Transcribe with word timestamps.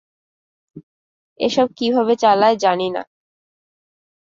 এসব 1.39 1.67
কীভাবে 1.77 2.13
চালায় 2.15 2.57
জানি 2.57 2.87
না। 2.95 3.03